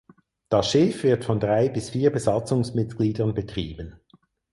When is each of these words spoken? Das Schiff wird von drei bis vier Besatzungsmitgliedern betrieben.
Das 0.49 0.71
Schiff 0.71 1.03
wird 1.03 1.25
von 1.25 1.39
drei 1.39 1.69
bis 1.69 1.91
vier 1.91 2.11
Besatzungsmitgliedern 2.11 3.35
betrieben. 3.35 3.97